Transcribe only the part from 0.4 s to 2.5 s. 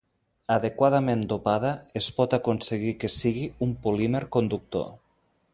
Adequadament dopada, es pot